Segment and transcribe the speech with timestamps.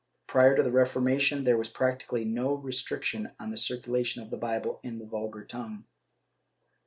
[0.25, 4.79] Prior to the Reformation there was practically no restriction on the circulation of the Bible
[4.81, 5.85] in the vulgar tongue.